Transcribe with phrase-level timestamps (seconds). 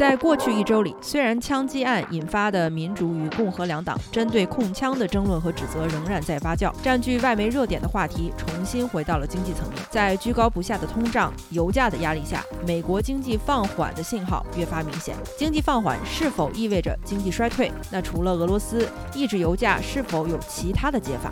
[0.00, 9.78] 在过去一周里，虽然枪击案引发的民主与共和两党针对控枪的争论和指责仍然在发酵，占据外媒热点的话题重新回到了经济层面。
[9.90, 15.14] 在居高不下的通胀、油价的压力下，美国经济放缓的信号越发明显。
[15.36, 17.70] 经济放缓是否意味着经济衰退？
[17.90, 21.30] 那除了俄罗斯抑制油价，是否有其他的解法？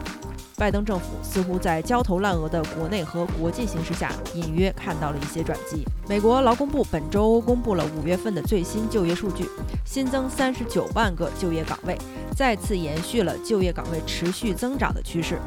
[0.59, 5.85] 拜登政府似乎在焦头烂额的国内和国际形势下，隐约看到了一些转机。
[6.09, 9.49] 美国劳工部本周公布了五月份的最新就业数据，
[9.87, 11.97] 新增三十九万个就业岗位，
[12.35, 15.39] 再次延续了就业岗位持续增长的趋势。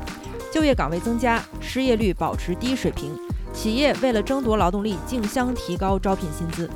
[0.49, 3.11] 就业岗位增加，失业率保持低水平，
[3.53, 6.69] 企业为了争夺劳动力，竞相提高招聘薪资。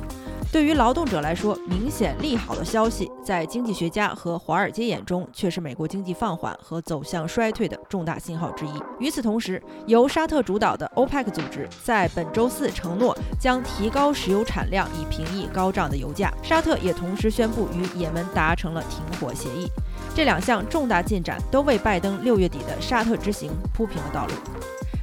[0.56, 8.70] 对于劳动者来说，明显利好的消息，在经济学家和华尔街眼中，却是美国经济放缓和走向衰退的重大信号之一。
[8.98, 16.32] 与此同时，由沙特主导的欧佩克组织在本周四承诺将提高石油产量，以平抑高涨的油价。
[16.42, 19.68] 沙特也同时宣布与也门达成了停火协议。
[20.14, 24.32] 这两项重大进展都为拜登六月底的沙特之行铺平了道路。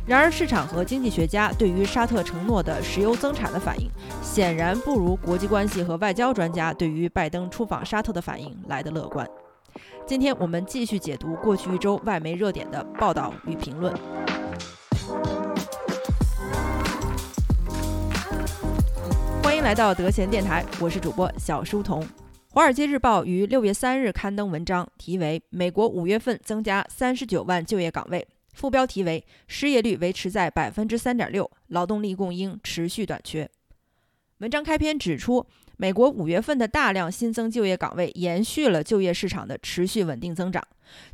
[0.05, 3.89] 然而，市场和经济学家对于沙特承诺的石油增产的反应，
[4.21, 9.25] 显然不如国际关系和外交专家对于拜登出访沙特的反应来得乐观。
[10.05, 13.93] 今天我们继续解读过去一周外媒热点的报道与评论。
[19.41, 22.01] 欢迎来到德贤电台，我是主播小书童。
[22.49, 28.19] 《华尔街日报》于六月三日刊登文章，题为《美国五月份增加三十九万就业岗位》。
[28.53, 33.49] 副标题为“失业率维持在百分之三点六，劳动力供应持续短缺”。
[34.39, 35.45] 文章开篇指出，
[35.77, 40.63] 美国五月份的大量新增就业岗位延续了就业市场的持续稳定增长。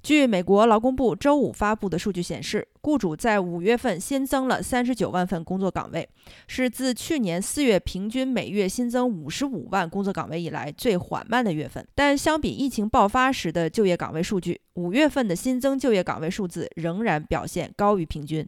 [0.04, 6.08] 据美国劳工部周五发布的数据显示，雇主在五月份新增了三十九万份工作岗位，
[6.48, 11.88] 是自去年四月平均每月新增五十五万工作岗位以来最缓慢的月份。
[11.96, 18.46] 但相比疫情爆发时的就业岗位数据，五月份的新增就业岗位数字仍然表现高于平均。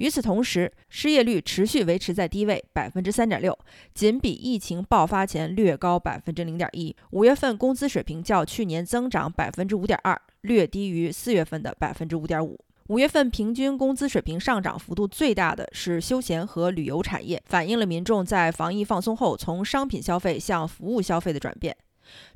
[0.00, 3.56] 与此同时，失业率持续维持在低位，百分之三点六，
[3.92, 6.96] 仅比疫情爆发前略高百分之零点一。
[7.10, 12.58] 五月份工资水平较去年增长百分之五点二，略低于四月份的百分之五点五。
[12.88, 21.76] 五月份平均工资水平上涨幅度最大的是休闲和旅游产业，反映了民众在防疫放松后从商品消费向服务消费的转变。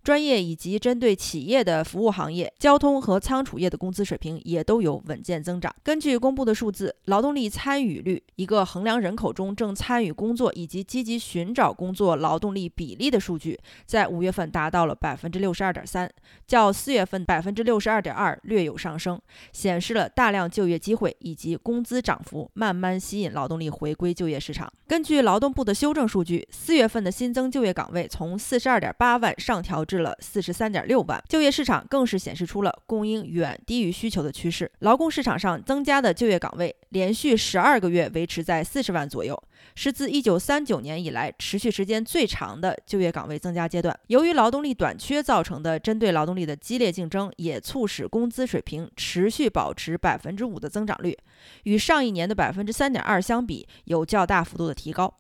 [0.03, 5.75] 专业以及针对企业的服务行业、交通和仓储业的工资水平也都有稳健增长。
[5.83, 16.11] 根据公布的数字，劳动力参与率（一个衡量人口中正参与工作以及积极寻找工作劳动力比例的数据）在五月份达到了百分之六十二点三，
[16.47, 19.19] 较四月份百分之六十二点二略有上升，
[19.53, 24.71] 显示了大量就业机会以及工资涨幅慢慢吸引劳动力回归就业市场。
[24.87, 34.71] 根据劳动部的修正数据，四月份的新增就业岗位从四十二点八万上调至了四十三点六万，就业市场更是显示出了供应远低于需求的趋势。
[34.81, 39.43] 劳工市场上增加的就业岗位连续十二个月维持在四十万左右，
[39.75, 43.99] 是自一九三九年以来持续时间最长的就业岗位增加阶段。
[44.09, 51.19] 由于劳动力短缺造成的针对劳动力的激烈竞争，也促使工资水平持续保持百分之五的增长率，
[51.63, 54.75] 与上一年的百分之三点二相比，有较大幅度的。
[54.75, 55.15] 提高，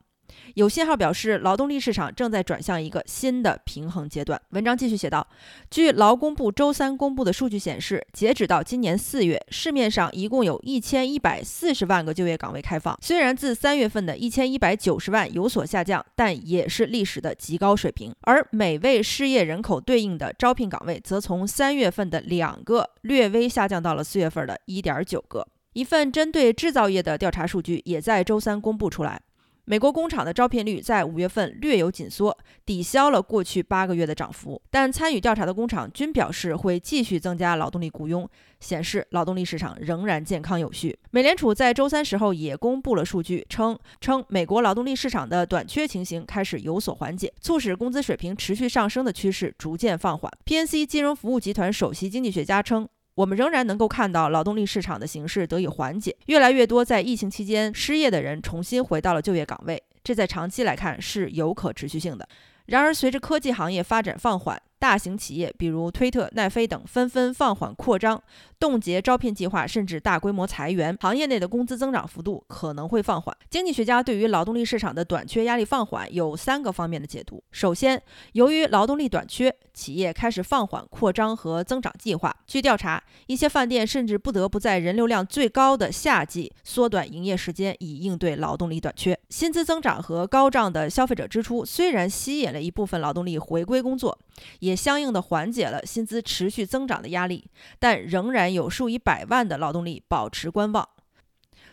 [0.54, 4.40] 有信号表示劳动力市场正在转向一个新的平衡阶段。
[4.50, 5.26] 文章继续写道，
[5.70, 12.96] 据劳工部周三公布的数据显示，截止到今年四月，市面上一共有一千一百四十万个就业岗位开放。
[13.02, 18.14] 虽然自三月份的一千一百九十万有所下降，但也是历史的极高水平。
[18.22, 25.46] 而每位失业人口对应的招聘岗位，则从三月份的两个略微下降到了四月份的一点九个。
[25.72, 29.20] 一份针对制造业的调查数据也在周三公布出来。
[29.66, 32.36] 美国工厂的招聘率在五月份略有紧缩，
[32.66, 34.60] 抵消了过去八个月的涨幅。
[34.70, 38.28] 但参与调查的工厂均表示会继续增加劳动力雇佣，
[38.60, 40.98] 显示劳动力市场仍然健康有序。
[41.12, 50.30] 美联储在周三时候也公布了数据，称称美国劳动力市场的短缺情形开始有所缓解，促使工资水平持续上升的趋势逐渐放缓。
[50.44, 52.86] PNC 金融服务集团首席经济学家称。
[53.14, 62.28] 我们仍然能够看到劳动力市场的形势得以缓解，越来越多在疫情期间失业的人重新回到了就业岗位，这在长期来看是有可持续性的。
[62.66, 68.22] 然而，随着科技行业发展放缓，大型企业，比如推特、奈飞等，纷纷放缓扩张、
[68.60, 70.94] 冻结招聘计划，甚至大规模裁员。
[71.00, 73.34] 行业内的工资增长幅度可能会放缓。
[73.48, 77.42] 经济学家对于劳动力市场的短缺压力放缓有三个方面的解读。
[77.50, 78.02] 首先，
[78.32, 82.36] 由于劳动力短缺，企业开始放缓扩张和增长计划。
[82.46, 89.18] 据调查，一些饭店甚至不得不在人流量最高的夏季缩短营业时间，以应对劳动力短缺。
[89.30, 94.18] 薪资增长和高涨的消费者支出虽然吸引了一部分劳动力回归工作，
[94.60, 97.48] 也相应的缓解了薪资持续增长的压力，
[97.78, 100.88] 但仍然有数以百万的劳动力保持观望。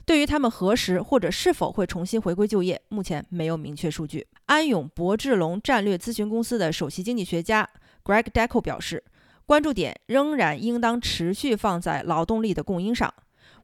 [0.03, 4.27] 对于他们何时或者是否会重新回归就业，目前没有明确数据。
[4.47, 7.69] 安永博智龙战略咨询公司的首席经济学家
[8.03, 9.03] Greg Deco 表示，
[9.45, 13.13] 关注点仍然应当持续放在劳动力的供应上。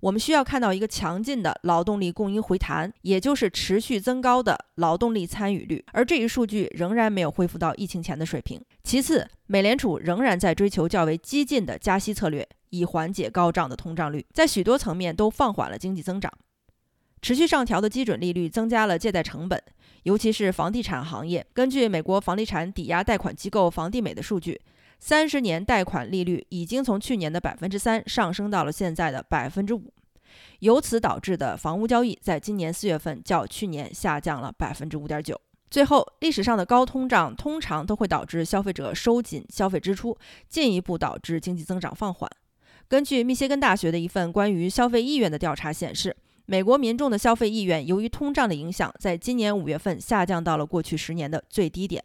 [0.01, 8.61] 我们需要看到一个强劲的劳动力供应回弹，也就是持续增高的劳动力参与率，而这一数据仍然没有恢复到疫情前的水平。
[8.83, 16.31] 其次，美联储仍然在追求较为激进的加息策略，以缓解高涨的通胀率，在许多层面都放缓了经济增长。
[17.19, 19.61] 持续上调的基准利率增加了借贷成本，
[20.03, 21.45] 尤其是房地产行业。
[21.53, 24.61] 根据美国房地产抵押贷款机构房地美的数据。
[24.99, 29.93] 三十年贷款利率已经从去年的百分之三上升到了现在的百分之五，
[30.59, 35.39] 由此导致的房屋交易在今年四月份较去年下降了百分之五点九。
[35.69, 40.17] 最后，历史上的高通胀通常都会导致消费者收紧消费支出，
[40.47, 42.29] 进一步导致经济增长放缓。
[42.87, 46.15] 根据密歇根大学的一份关于消费意愿的调查显示，
[46.45, 52.01] 美国民众的消费意愿由于通胀的影响，在今年五月份下降到了过去十年的最低点。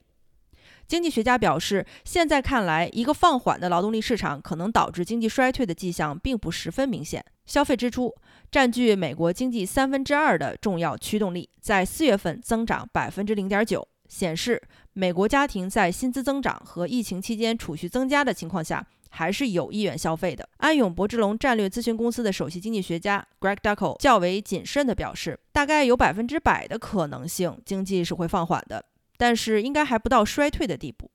[0.86, 7.24] 经济学家表示，现在看来，一个放缓的劳动力市场可能导致经济衰退的迹象并不十分明显。
[7.46, 8.14] 消费支出
[8.50, 14.62] 占据美国经济三分之二的重要驱动力，在四月份增长百分之零点九，显示
[14.92, 20.48] 美国家庭在薪资增长和疫情期间储蓄增加的情况下，还是有意愿消费的。
[20.58, 28.84] 安永博智龙战略咨询公司的首席经济学家 Greg Duckle 较为谨慎地表示，大概有百分之百的可能性，经济是会放缓的。
[29.22, 31.08] 但是应该还不到衰退的地步，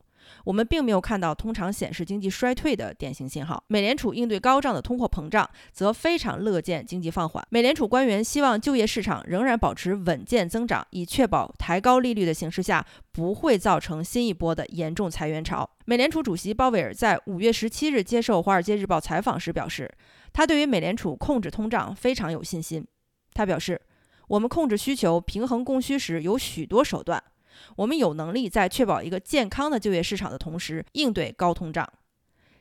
[0.46, 3.62] 我们并没有看到通常显示经济衰退的典型信号。
[3.68, 7.46] 美联储应对高涨的通货膨胀，则非常乐见经济放缓。
[7.50, 15.70] 美联储官员希望就业市场仍然保持稳健增长，以确保抬高利率的形势下不会造成新一波的严重裁员潮。
[15.84, 19.94] 美联储主席鲍威尔在五月十七日接受《华尔街日报》采访时表示，
[20.32, 22.88] 他对于美联储控制通胀非常有信心。
[23.34, 23.82] 他表示，
[24.30, 27.22] 我们控制需求、平衡供需时有许多手段。
[27.76, 31.88] 我们有能力在确保一个健康的就业市场的同时应对高通胀，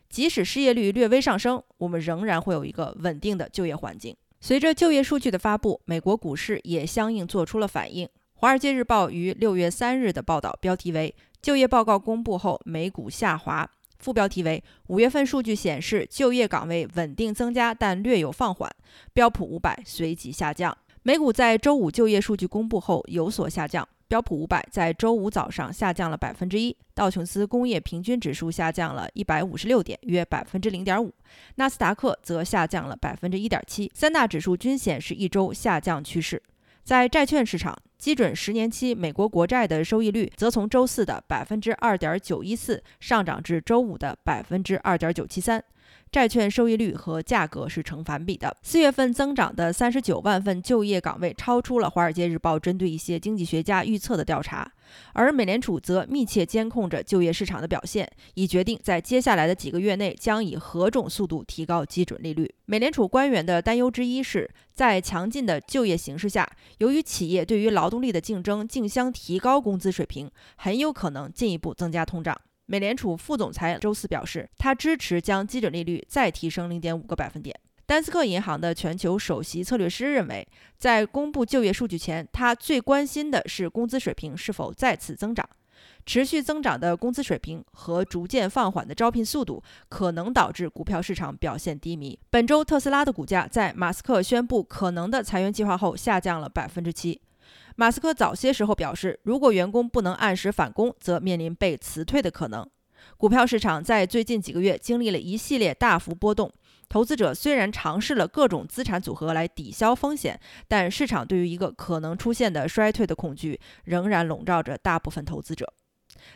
[0.08, 4.16] 即使失业率略微上升，我们仍然会有一个稳定的就业环境。
[4.40, 8.06] 随着就业数据的发布，美国股市也相应做出了反应。
[8.34, 13.68] 《华尔街日报》于六月三日的报道标题为“就业报告公布后美股下滑”，
[13.98, 18.70] 副标题为“五月份数据显示就业岗位稳定增加，但略有放缓”，
[19.14, 20.76] 标普五百随即下降。
[21.02, 23.88] 美股在周五就业数据公布后有所下降。
[24.08, 31.12] 标普五百在周五早上下降了百分之一，道琼斯工业平均指数下降了一百五十六点，约百分之零点五，
[31.56, 36.42] 纳斯达克则下降了百分之一点七，三大指数均显示一周下降趋势。
[36.84, 45.62] 在债券市场，基准十年期美国国债的收益率则从周四的百分之二点九一四上涨至周五的百分之二点九七三。
[46.10, 48.56] 债券收益率和价格是成反比的。
[48.62, 54.70] 四月份增长的三十九万份就业岗位超出了《华尔街日报》针对一些经济学家预测的调查，
[55.12, 62.50] 而美联储则密切监控着就业市场的表现，以决定在接下来的几个月内将以何种速度提高基准利率。
[62.64, 72.40] 美联储官员的担忧之一是，在强劲的就业形势下，由于企业对于劳动力的竞争竞相提高工资水平，很有可能进一步增加通胀。
[72.66, 77.58] 美联储副总裁周四表示，他支持将基准利率再提升零点五个百分点。
[77.86, 80.46] 丹斯克银行的全球首席策略师认为，
[80.76, 85.48] 在公布就业数据前，他最关心的是工资水平是否再次增长。
[86.04, 92.18] 持续增长的工资水平和逐渐放缓的招聘速度可能导致股票市场表现低迷。
[92.30, 97.20] 本周，特斯拉的股价在马斯克宣布可能的裁员计划后下降了百分之七。
[97.78, 102.66] 马斯克早些时候表示，如果员工不能按时返工，则面临被辞退的可能。
[103.18, 106.50] 股票市场在最近几个月经历了一系列大幅波动，
[106.88, 115.70] 投资者虽然尝试了各种资产组合来抵消风险，但市场对于一个可能出现的衰退的恐惧仍然笼罩着大部分投资者。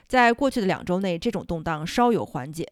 [0.06, 2.70] 在过去的两周内，这种动荡稍有缓解。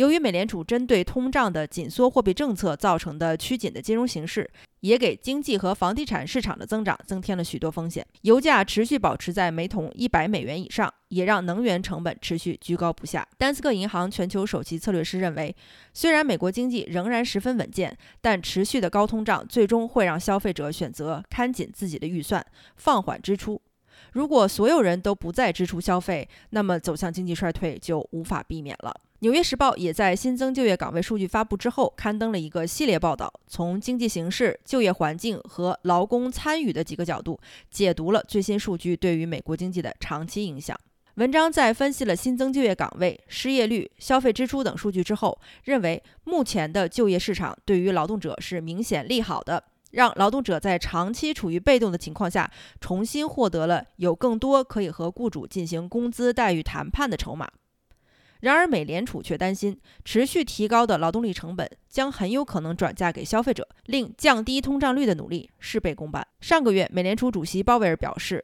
[0.00, 8.02] 由于美联储针对通胀的紧缩货币政策造成的趋紧的金融形势，也给经济和房地产市场的增长增添了许多风险。
[8.22, 13.28] 油价持续保持在每桶一百美元以上，也让能源成本持续居高不下。
[13.36, 15.54] 丹斯克银行全球首席策略师认为，
[15.92, 22.42] 虽然美国经济仍然十分稳健，但持续的高通胀最终会让消费者选择看紧自己的预算，
[22.76, 23.60] 放缓支出。
[24.14, 28.96] 如果所有人都不再支出消费，那么走向经济衰退就无法避免了。
[29.22, 37.38] 《纽约时报》也在新增就业岗位数据发布之后，刊登了一个系列报道，从经济形势、就业环境和劳工参与的几个角度，
[37.70, 40.74] 解读了最新数据对于美国经济的长期影响。
[41.16, 52.50] 文章在分析了新增就业岗位、失业率、消费支出等数据之后，认为目前的就业市场对于劳动者是明显利好的，让劳动者在长期处于被动的情况下，
[52.80, 57.46] 重新获得了有更多可以和雇主进行工资待遇谈判的筹码。
[58.40, 66.26] 然而，美联储却担心，持续提高的劳动力成本将很有可能转嫁给消费者，令降低通胀率的努力事倍功半。
[66.40, 68.42] 上个月，美联储主席鲍威尔表示，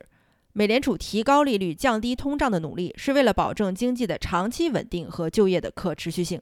[0.53, 6.41] 美联储提高利率、降低通胀的努力是为了保证经济的长期稳定和就业的可持续性。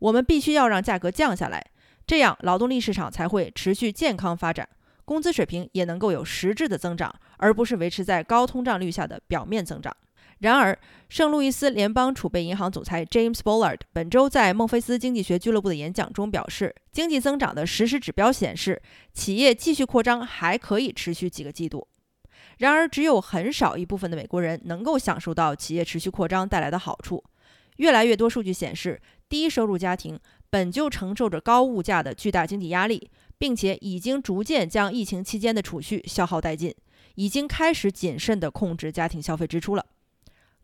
[0.00, 1.64] 我们必须要让价格降下来，
[2.04, 4.68] 这样劳动力市场才会持续健康发展，
[5.04, 9.96] 工资水平也能够有实质的增长，而不是维持在高通胀率下的表面增长。
[10.40, 21.86] 然而，圣路易斯联邦储备银行总裁 James Bullard 本周在孟菲斯经济学俱乐部的演讲中表示，经济增长的实时指标显示，企业继续扩张还可以持续几个季度。
[22.58, 27.22] 然而，只有很少一部分的美国人能够享受到企业持续扩张带来的好处。
[27.76, 30.18] 越来越多数据显示，低收入家庭
[30.50, 36.72] 本就承受着高物价的巨大经济压力，并且已经逐渐将疫情期间的储蓄消耗殆尽，
[37.16, 39.84] 已经开始谨慎地控制家庭消费支出了。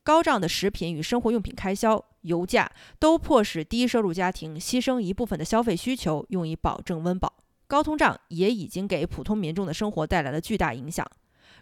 [0.03, 7.33] 高涨的食品与生活用品开销、油价都迫使低收入家庭牺牲一部分的消费需求，用以保证温饱。
[7.67, 11.07] 高通胀也已经给普通民众的生活带来了巨大影响。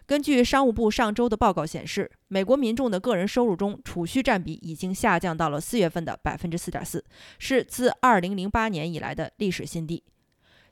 [0.05, 7.05] 根据商务部上周的报告显示，美国民众的个人收入中储蓄占比已经下降到了四月份的百分之四点四，
[7.37, 10.03] 是自二零零八年以来的历史新低。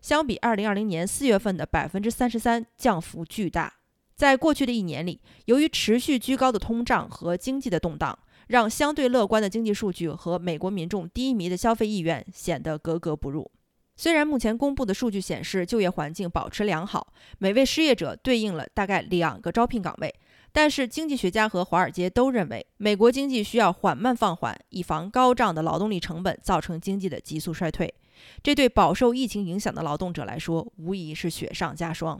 [0.01, 3.76] 相比二零二零年四月份的百分之三十三，降幅巨大。
[4.17, 13.51] 在过去的一年里，由于持续居高的通胀和经济的动荡，让相对乐观的经济数据和美国民众低迷的消费意愿显得格格不入。
[13.95, 20.12] 虽然目前公布的数据显示就业环境保持良好，每位失业者对应了大概两个招聘岗位，
[20.51, 27.93] 但是经济学家和华尔街都认为，美国经济需要缓慢放缓，以防高涨的劳动力成本造成经济的急速衰退。
[28.41, 32.19] 这对饱受疫情影响的劳动者来说，无疑是雪上加霜。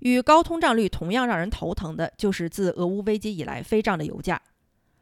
[0.00, 4.40] 与高通胀率同样让人头疼的，就是自俄乌危机以来飞涨的油价。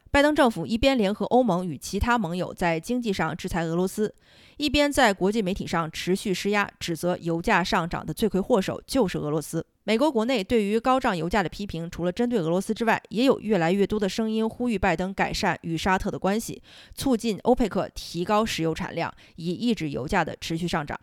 [0.09, 4.15] 拜登政府一边联合欧盟与其他盟友在经济上制裁俄罗斯，
[4.55, 9.63] 一边在国际媒体上持续施压，指责油价上涨的罪魁祸首就是俄罗斯。
[9.83, 16.63] 美国国内对于高涨油价的批评，除了针对俄罗斯之外，也有越来越多的声音呼吁拜登改善与沙特的关系，
[16.95, 20.97] 促进欧佩克提高石油产量，以抑制油价的持续上涨。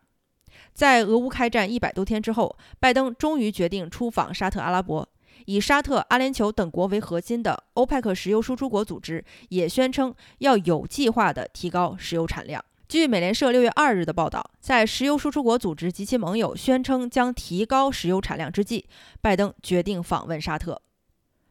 [0.74, 5.08] 在俄乌开战一百多天之后，拜登终于决定出访沙特阿拉伯。
[5.46, 12.64] 以沙特、阿联酋等国为核心的欧佩克石油输出国组织也宣称要有计划地提高石油产量。
[12.88, 18.86] 据美联社六月二日的报道，在石油输出国组织及其盟友宣称将提高石油产量之际，
[19.20, 20.82] 拜登决定访问沙特。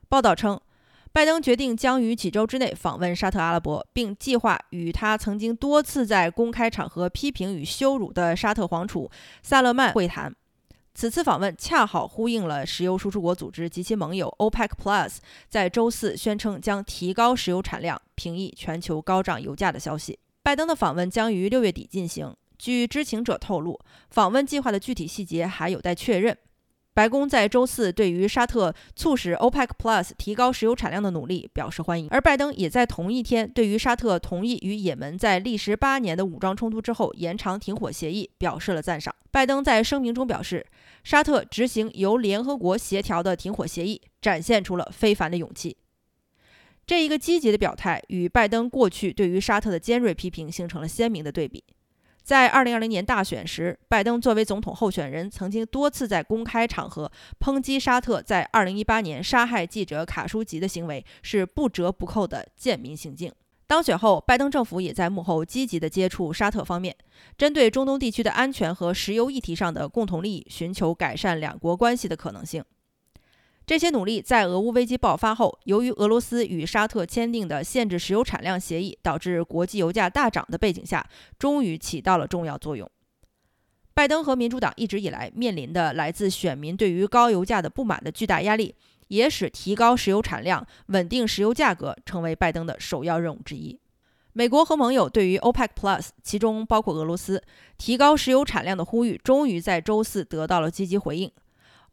[0.09, 0.59] 报道称。
[1.13, 9.07] 拜登决定将于几周之内访问沙特阿拉伯，并计划与他曾经多次在公开场合批评与羞辱的沙特皇储
[9.43, 10.35] 萨勒曼会谈。
[10.95, 15.17] 此次访问恰好呼应了石油输出国组织及其盟友 OPEC Plus
[15.47, 20.17] 在周四宣称将提高石油产量，平抑全球高涨油价的消息。
[20.41, 22.35] 拜登的访问将于六月底进行。
[22.57, 23.79] 据知情者透露，
[24.09, 26.35] 访问计划的具体细节还有待确认。
[26.93, 39.13] 白宫在周四对于沙特促使 OPEC Plus 提高石油产量的努力表示欢迎，而拜登也在同一天对于沙特同意与也门在历时八年的武装冲突之后延长停火协议表示了赞赏。
[39.31, 40.63] 拜登在声明中表示，
[41.03, 45.75] 沙特执行由联合国协调的停火协议，展现出了非凡的勇气。
[46.85, 51.63] 这一个积极的表态与拜登过去对于沙特的尖锐批评形成了鲜明的对比。
[52.23, 63.29] 在2020年大选时，拜登作为总统候选人，曾经多次在公开场合抨击沙特在2018年杀害记者卡舒吉的行为是不折不扣的贱民行径。
[63.67, 66.95] 当选后，拜登政府也在幕后积极地接触沙特方面，
[67.37, 72.63] 针对中东地区的安全和石油议题上的共同利益，寻求改善两国关系的可能性。
[73.65, 81.07] 这些努力在俄乌危机爆发后，由于俄罗斯与沙特签订的限制石油产量协议导致国际油价大涨的背景下，
[81.39, 82.89] 终于起到了重要作用。
[83.93, 88.75] 拜登和民主党一直以来面临的来自选民对于高油价的不满的巨大压力，
[89.07, 93.79] 也使提高石油产量、稳定石油价格成为拜登的首要任务之一。
[94.33, 97.41] 美国和盟友对于 OPEC Plus，其中包括俄罗斯
[97.77, 101.31] 提高石油产量的呼吁，终于在周四得到了积极回应。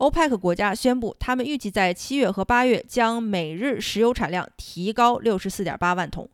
[0.00, 6.26] OPEC 国家宣布，他们预计在七月和八月将每日石油产量提高六十四点八万桶，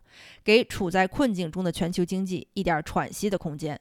[0.44, 3.80] 给处在困境中的全球经济一点喘息的空间。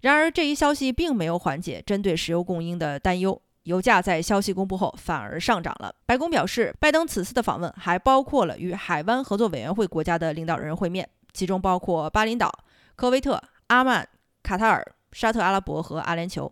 [0.00, 5.94] 然而，这一消息并没有缓解针对石油供应的担忧，油价在消息公布后反而上涨了。
[6.06, 12.50] 白宫表示，拜登此次的访问还包括了与海湾合作委员会国家的领导人会面，其中包括巴林岛、
[12.94, 14.08] 科威特、阿曼、
[14.42, 16.50] 卡塔尔、沙特阿拉伯和阿联酋。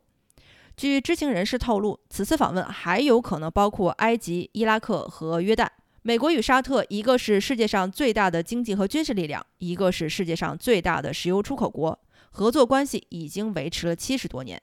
[0.77, 5.69] 据知情人士透露，此次访问还有可能包括埃及、伊拉克和约旦。
[6.03, 11.99] 美国与沙特，一个是世界上最大的经济和军事力量，一个是世界上最大的石油出口国，
[12.31, 14.61] 合作关系已经维持了七十多年。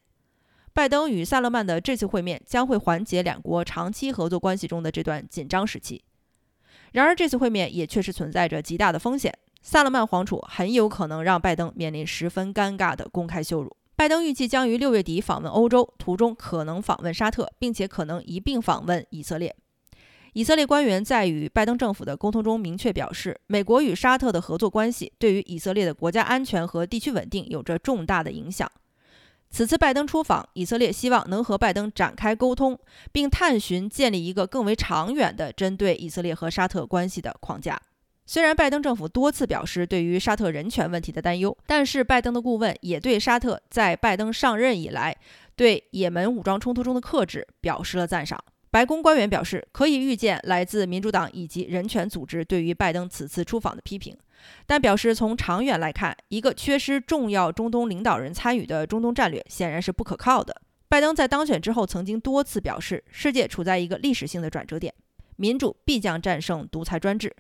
[0.74, 6.04] 拜登与萨勒曼的这次会面将会缓解两国长期合作关系中的这段紧张时期。
[6.92, 13.76] 然而，这次会面也确实存在着极大的风险，萨勒曼皇储很有可能让拜登面临十分尴尬的公开羞辱。
[14.02, 19.56] 拜登预计将于六月底访问欧洲，途中可能访问沙特，并且可能一并访问以色列。
[20.34, 28.68] 以色列官员在与拜登政府的沟通中明确表示，美国与沙特的合作关系对于以色列的国家安全和地区稳定有着重大的影响。
[29.52, 32.80] 此次拜登出访以色列，希望能和拜登展开沟通，
[33.12, 37.80] 并探寻建立一个更为长远的针对以色列和沙特关系的框架。
[38.32, 45.14] 虽然拜登政府多次表示对于沙特人权问题的担忧，但是拜登的顾问也对沙特在拜登上任以来
[45.54, 48.42] 对也门武装冲突中的克制表示了赞赏。
[48.70, 54.16] 白宫官员表示，可以预见来自民主党以及人权组织对于拜登此次出访的批评，
[54.66, 60.56] 但表示从长远来看，一个缺失重要中东领导人参与的中东战略显然是不可靠的。
[60.88, 64.94] 拜登在当选之后曾经多次表示，世界处在一个历史性的转折点，
[65.36, 67.36] 民主必将战胜独裁专制。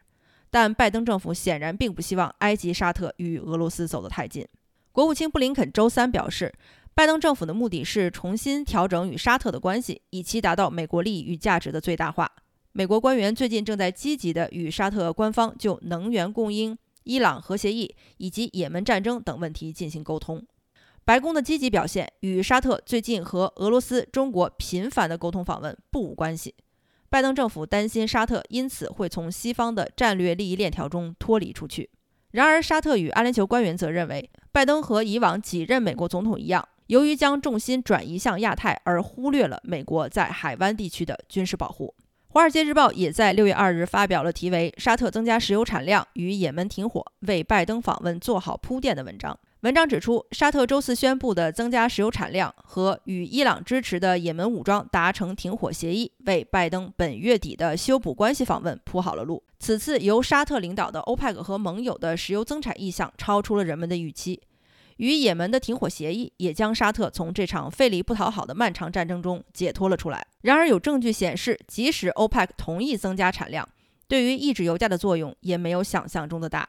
[0.52, 4.46] 但拜登政府显然并不希望埃及、沙特与俄罗斯走得太近。
[4.92, 6.54] 国务卿布林肯周三表示，
[6.94, 12.30] 拜登政府的目的是重新调整与沙特的关系，以期达到美国利益与价值的最大化。
[12.74, 20.46] 美国官员最近正在积极地与沙特官方就能源供应、伊朗核协议以及也门战争等问题进行沟通。
[21.04, 26.54] 白宫的积极表现与沙特最近和俄罗斯、中国频繁的沟通访问不无关系。
[27.12, 31.90] 拜登政府担心沙特因此会从西方的战略利益链条中脱离出去。
[32.32, 41.94] 然而，沙特与阿联酋官员则认为，拜登和以往几任美国总统一样，由于将重心转移向亚太，而忽略了美国在海湾地区的军事保护。
[42.30, 49.38] 《华尔街日报》也在六月二日发表了题为《沙特增加石油产量与也门停火，为拜登访问做好铺垫》的文章。
[49.62, 59.44] 文章指出，沙特周四宣布的增加石油产量和与伊朗支持的也门武装达成停火协议，为拜登本月底的修补关系访问铺好了路。
[59.60, 64.42] 此次由沙特领导的欧佩克和盟友的石油增产意向超出了人们的预期。
[64.98, 70.26] 与也门的停火协议也将沙特从这场费力不讨好的漫长战争中解脱了出来。
[70.42, 73.70] 然而，有证据显示，即使欧佩克同意增加产量，
[74.08, 76.68] 对于抑制油价的作用也没有想象中的大。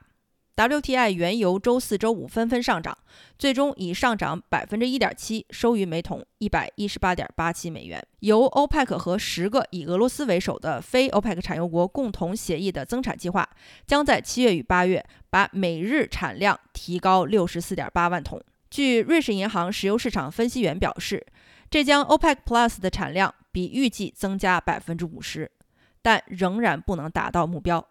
[0.55, 2.95] WTI 原油周四周五纷纷上涨，
[3.39, 7.99] 最终以上涨百分之一点七收于每桶一百一十八点八七美元。
[8.19, 13.49] 由欧佩克和十个以俄罗斯为首的非欧佩克产油国共同协议的增产计划，
[13.87, 18.39] 将在七月与八月把每日产量提高六十四点八万桶。
[18.69, 21.25] 据瑞士银行石油市场分析员表示，
[21.71, 25.49] 这将 OPEC Plus 的产量比预计增加百分之五十，
[26.03, 27.87] 但仍然不能达到目标。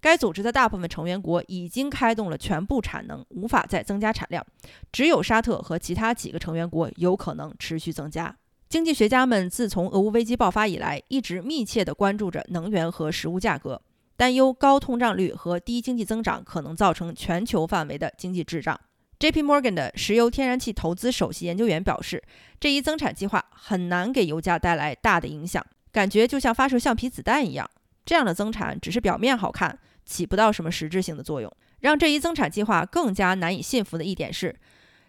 [0.00, 4.44] 该组织的大部分成员国已经开动了全部产能，无法再增加产量，
[4.90, 8.34] 只有沙特和其他几个成员国有可能持续增加。
[8.68, 13.82] 经济学家们自从俄乌危机爆发以来，一直密切地关注着能源和食物价格，
[14.16, 18.78] 担忧高通胀率和低经济增长可能造成全球范围的经济滞胀。
[19.18, 19.42] J.P.
[19.42, 22.22] Morgan 的石油天然气投资首席研究员表示，
[22.58, 27.68] 这一增产计划很难给油价带来大的影响，感觉就像发射橡皮子弹一样。
[28.06, 29.78] 这样的增产只是表面好看。
[30.10, 31.50] 起不到什么实质性的作用。
[31.78, 34.54] 让这一增产计划更加难以信服的一点是，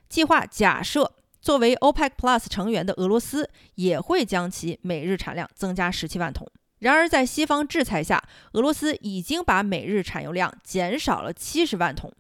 [0.07, 1.11] 计划假设
[1.41, 6.47] 作为 OPEC Plus 成员的俄罗斯也会将其每日产量增加十七万桶。
[6.79, 12.11] 然而，在西方制裁下，俄罗斯已经把每日产油量减少了七十万桶，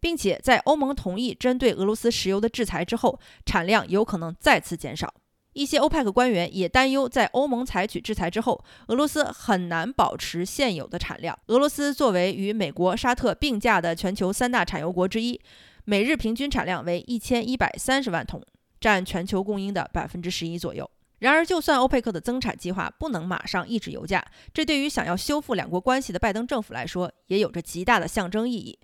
[0.00, 5.14] 并且在欧盟同意针对俄罗斯石油的制裁之后，产量有可能再次减少。
[5.52, 11.38] 一些欧派克官员也担忧，在欧盟采取制裁之后，俄罗斯很难保持现有的产量。
[11.48, 15.38] 俄罗斯作为与美国、沙特并驾的全球三大产油国之一，
[15.84, 18.42] 每日平均产量为一千一百三十万桶，
[18.80, 20.90] 占全球供应的百分之十一左右。
[21.18, 28.78] 然而，就算欧佩克的增产计划不能马上抑制油价，这对于想要修复两国关系的拜登政府来说，也有着极大的象征意义。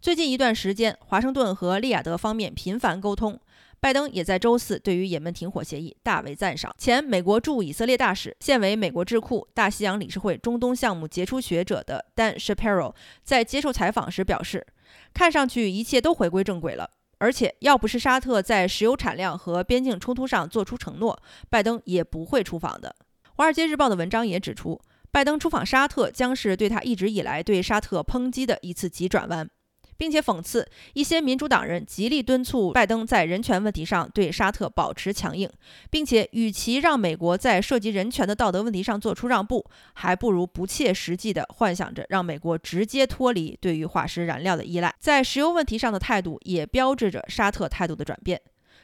[0.00, 3.38] 最近一段时间，华盛顿和利雅得方面频繁沟通。
[3.84, 6.74] 拜登也在周四对于也门停火协议大为赞赏。
[6.78, 14.66] 前美国驻以色列大使、现为美国智库大西洋理事会中东项目杰出学者的 Dan Shapiro 在接受采访时表示
[15.12, 22.96] ：“看上去一切都回归正轨了，而且要不是沙特在石油产量和边境冲突上做出承诺，拜登也不会出访的。”
[23.36, 24.80] 《华尔街日报》的文章也指出，
[25.12, 29.46] 拜登出访沙特将是对他一直以来对沙特抨击的一次急转弯。
[29.96, 35.48] 并且讽刺一些民主党人极力敦促拜登在人权问题上对沙特保持强硬，
[35.90, 44.94] 并且与其让美国在涉及人权的道德问题上做出让步，还不如不切实际地幻想着让美国直接脱离对于化石燃料的依赖。
[44.98, 48.40] 在石油问题上的态度也标志着沙特态度的转变。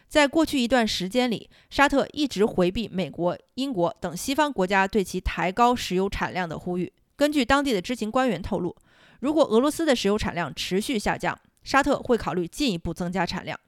[0.09, 6.93] 在过去一段时间里，沙特一直回避美国、英国等西方国家对其抬高石油产量的呼吁。
[7.15, 8.75] 根据当地的知情官员透露。
[9.21, 13.59] 如果俄罗斯的石油产量持续下降，沙特会考虑进一步增加产量。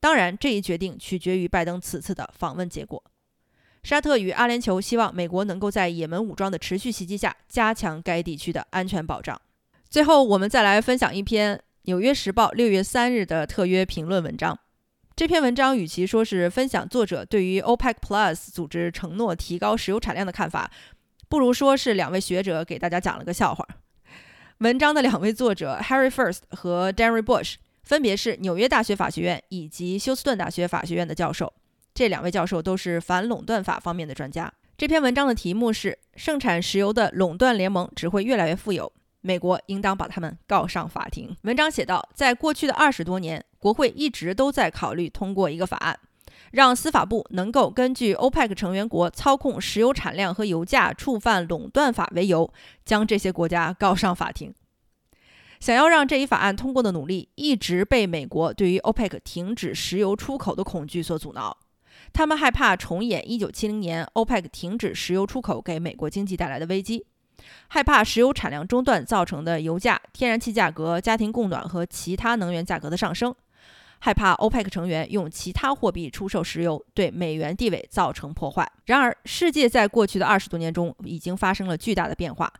[0.00, 3.02] 当然，这一决定取决于拜登此次的访问结果。
[3.82, 9.40] 沙特与阿联酋希望美国能够在也门武装的持续袭击下加强该地区的安全保障。
[9.88, 14.58] 最后，我们再来分享一篇《纽约时报》六月三日的特约评论文章。
[15.14, 20.70] 这篇文章与其说是分享作者对于 OPEC Plus 组织承诺提高石油产量的看法，
[21.28, 23.66] 不如说是两位学者给大家讲了个笑话。
[24.60, 31.52] 文章的两位作者 Harry First 和 Darry Bush 分别是纽约大学法学院以及休斯顿大学法学院的教授。
[31.92, 34.50] 这两位教授都是反垄断法方面的专家。
[34.78, 38.90] 这篇文章的题目是“盛产石油的垄断联盟只会越来越富有，
[39.20, 41.36] 美国应当把他们告上法庭”。
[41.44, 45.98] 文章写道，在过去的二十多年，国会一直都在考虑通过一个法案。
[46.56, 52.50] 让司法部能够根据欧佩克成员国操控石油产量和油价、触犯垄断法为由，
[52.82, 54.54] 将这些国家告上法庭。
[55.60, 61.54] 想要让这一法案通过的努力，一直被美国对于欧佩克停止石油出口的恐惧所阻挠。
[62.14, 67.04] 他们害怕重演1970年欧佩克停止石油出口给美国经济带来的危机，
[67.68, 73.34] 害怕石油产量中断造成的油价、天然气价格、家庭供暖和其他能源价格的上升。
[73.98, 78.70] 害怕欧佩克成员用其他货币出售石油，对美元地位造成破坏。
[78.84, 82.52] 然而，世界在过去的二十多年中已经发生了巨大的变化。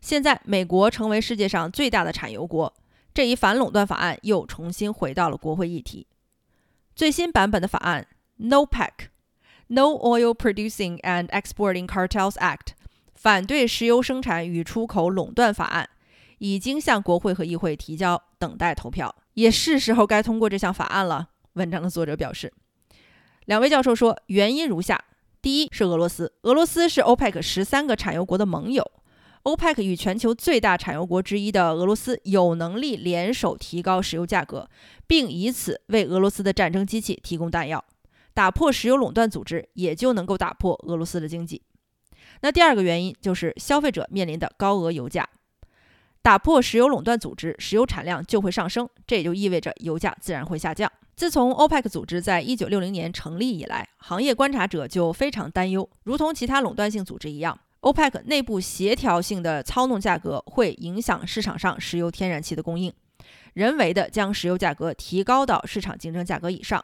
[0.00, 2.72] 现在，美国成为世界上最大的产油国，
[3.14, 6.06] 这一反垄断法案又重新回到了国会议题。
[6.94, 8.06] 最新版本的法案
[8.38, 12.74] NOPEC（No Oil Producing and Exporting Cartels Act）
[13.14, 15.88] 反对石油生产与出口垄断法案
[16.42, 19.14] 已经向国会和议会提交，等待投票。
[19.34, 21.28] 也是时候该通过这项法案了。
[21.52, 22.52] 文章的作者表示，
[23.44, 25.04] 两位教授说，原因如下：
[25.40, 28.84] 第一是俄罗斯，俄罗斯是欧佩克十三个产油国的盟友，
[29.44, 34.68] 欧佩克与全球最大产油国之一的俄罗斯有能力联手提高石油价格，
[35.06, 37.84] 并以此为俄罗斯的战争机器提供弹药，
[38.34, 41.62] 打破石油垄断组织，也就能够打破俄罗斯的经济。
[42.40, 45.28] 那第二个原因就是消费者面临的高额油价。
[46.22, 50.90] 打破石油垄断组织，石油产量就会上升，这也就意味着油价自然会下降。
[51.16, 62.92] 自从欧佩克组织在一九六零年成立以来，行业观察者就非常担忧，如同其他垄断性组织一样，欧佩克内部协调性的操弄价格会影响市场上石油天然气的供应，
[63.54, 66.82] 人为的将石油价格提高到市场竞争价格以上，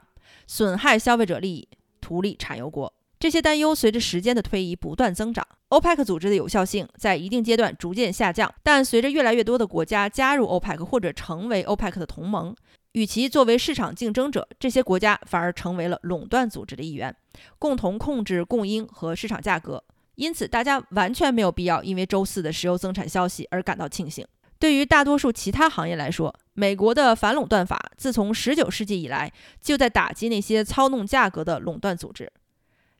[0.48, 1.68] 损害消费者利益，
[2.00, 2.92] 图利产油国。
[3.18, 5.46] 这些担忧随着时间的推移不断增长。
[5.68, 12.54] 欧佩克组织的有效性在一定阶段逐渐下降，但随着越来越多的国家加入欧佩克或者成为欧佩克的同盟，
[12.92, 17.14] 与其作为市场竞争者，这些国家反而成为了垄断组织的一员，
[17.58, 19.82] 共同控制供应和市场价格。
[20.14, 24.26] 因此，大家完全没有必要因为周四的石油增产消息而感到庆幸。
[24.58, 32.32] 对于大多数其他行业来说，美国的反垄断法自从19世纪以来就在打击那些操弄价格的垄断组织。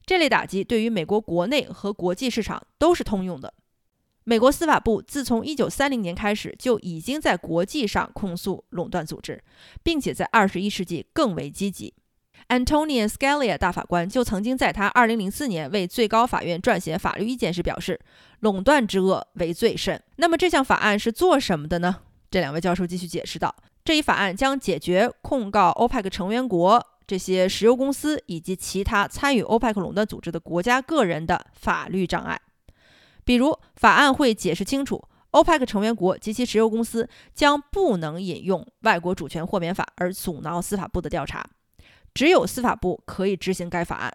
[0.09, 3.53] 这类打击对于美国国内和国际市场都是通用的。
[4.23, 9.39] 美国司法部自从1930年开始就已经在国际上控诉垄断组织，
[9.83, 11.93] 并且在21世纪更为积极。
[12.47, 17.99] Antonin Scalia 大法官就曾经在他2004年为最高法院撰写法律意见时表示
[18.41, 21.97] ：“垄断之恶为最甚。”那么这项法案是做什么的呢？
[22.31, 32.39] 这两位教授继续解释道：“这一法案将解决控告 OPEC 成员国。”这些石油公司以及其他参与欧佩克垄断组织的国家个人的法律障碍。
[33.25, 41.43] 比如，法案会解释清楚，欧佩克成员国及其石油公司将不能引用外国主权豁免法而阻挠司法部的调查，
[42.13, 44.13] 只有司法部可以执行该法案。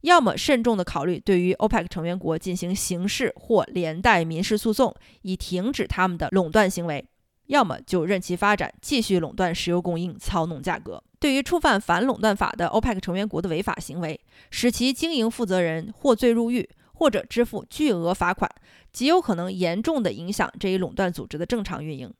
[0.00, 7.04] 要么慎重地考虑对于欧佩克成员国进行刑事或连带民事诉讼，以停止他们的垄断行为；
[7.48, 11.02] 要么就任其发展，继续垄断石油供应，操弄价格。
[11.24, 16.68] 对于触犯反垄断法的欧佩克成员国的违法行为，使其经营负责人获罪入狱。
[16.96, 18.48] 或者支付巨额罚款，
[18.92, 22.12] 极有可能严重的影响这一垄断组织的正常运营。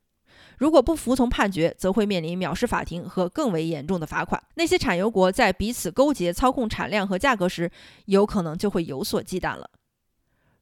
[0.57, 4.43] 如果不服从判决，则会面临藐视法庭和更为严重的罚款。
[4.55, 7.71] 那些产油国在彼此勾结操控产量和价格时，
[8.07, 9.69] 有可能就会有所忌惮了。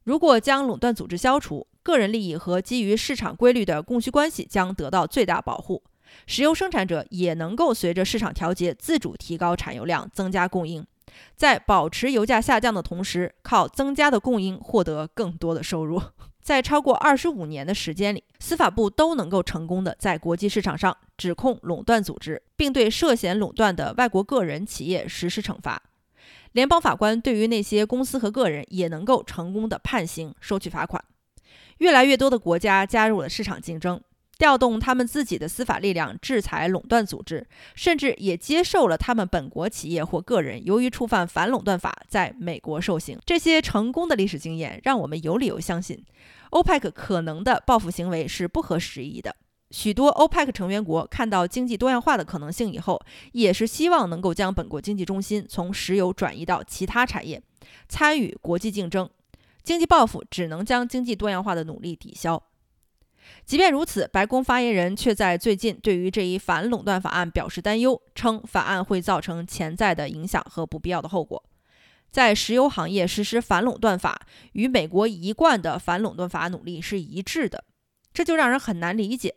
[0.04, 5.82] 如果将垄断组织消除，个人利益和基于市场规律的供需关系将得到最大保护，
[6.26, 10.86] 石油生产者也能够随着市场调节自主提高产油量，增加供应。
[11.36, 16.02] 在保持油价下降的同时，靠增加的供应获得更多的收入。
[16.42, 25.82] 在超过二十五年的时间里，司法部都能够成功的在国际市场上指控垄断组织，并对涉嫌垄断的外国个人企业实施惩罚。
[26.52, 31.04] 联邦法官对于那些公司和个人也能够成功的判刑、收取罚款。
[31.78, 34.02] 越来越多的国家加入了市场竞争。
[34.38, 43.18] 调动他们自己的司法力量制裁垄断组织，甚至也接受了他们本国企业或个人由于触犯反垄断法在美国受刑。
[43.26, 46.04] 这些成功的历史经验让我们有理由相信，
[46.50, 49.36] 欧佩克可能的报复行为是不合时宜的。
[49.72, 57.42] 许多欧佩克成员国看到经济多样化的可能性以后，也是希望能够将本国经济中心从石油转移到其他产业，
[57.88, 59.10] 参与国际竞争。
[59.64, 62.44] 经济报复只能将经济多样化的努力抵消。
[63.46, 71.44] 即便如此，白宫发言人却在最近对于这一反垄断法案表示担忧，称法案会造成潜在的影响和不必要的后果。
[72.12, 77.64] 在石油行业实施反垄断法与美国一贯的反垄断法努力是一致的，
[78.14, 79.36] 这就让人很难理解，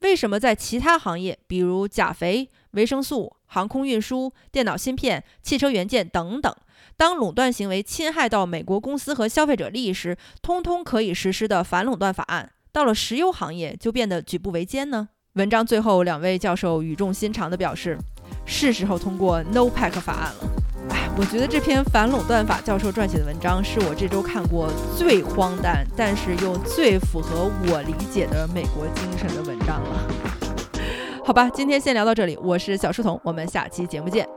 [0.00, 6.56] 为什么在其他行业，比如钾肥、维生素、航空运输、电脑芯片、汽车元件等等，
[6.96, 12.50] 当垄断行为侵害到美国公司和消费者利益时，通通可以实施的反垄断法案。
[12.76, 15.08] 到了石油行业就变得举步维艰呢？
[15.36, 17.96] 文章最后，两位教授语重心长地表示，
[18.44, 20.50] 是时候通过 No Pack 法案了。
[20.90, 30.06] 哎，我觉得这篇反垄断法教授撰写的文章是我这周看过最荒诞，但是又最符合我理解的美国精神的文章了。
[31.24, 34.28] 好吧，今天先聊到这里，我是小书童，我们下期节目见。